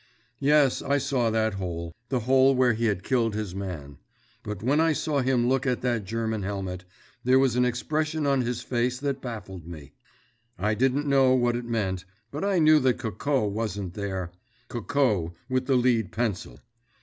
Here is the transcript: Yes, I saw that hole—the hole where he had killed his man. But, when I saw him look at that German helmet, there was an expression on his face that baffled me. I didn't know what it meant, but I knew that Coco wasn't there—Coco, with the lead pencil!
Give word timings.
Yes, 0.39 0.81
I 0.81 0.97
saw 0.97 1.29
that 1.29 1.53
hole—the 1.53 2.21
hole 2.21 2.55
where 2.55 2.73
he 2.73 2.85
had 2.85 3.03
killed 3.03 3.35
his 3.35 3.53
man. 3.53 3.99
But, 4.41 4.63
when 4.63 4.79
I 4.79 4.93
saw 4.93 5.19
him 5.19 5.47
look 5.47 5.67
at 5.67 5.81
that 5.81 6.05
German 6.05 6.41
helmet, 6.41 6.85
there 7.23 7.37
was 7.37 7.55
an 7.55 7.65
expression 7.65 8.25
on 8.25 8.41
his 8.41 8.63
face 8.63 8.97
that 8.97 9.21
baffled 9.21 9.67
me. 9.67 9.91
I 10.57 10.73
didn't 10.73 11.05
know 11.05 11.35
what 11.35 11.55
it 11.55 11.65
meant, 11.65 12.03
but 12.31 12.43
I 12.43 12.57
knew 12.57 12.79
that 12.79 12.97
Coco 12.97 13.45
wasn't 13.45 13.93
there—Coco, 13.93 15.35
with 15.47 15.67
the 15.67 15.75
lead 15.75 16.11
pencil! 16.11 16.59